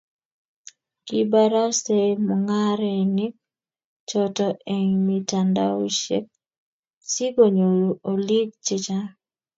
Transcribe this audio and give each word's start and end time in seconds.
kibarastei 1.05 2.11
mung'arenik 2.25 3.35
choto 4.09 4.47
eng' 4.75 4.97
mitandaosiek, 5.07 6.25
sikunyoru 7.11 7.89
oliik 8.11 8.49
che 8.65 8.75
chang' 8.85 9.11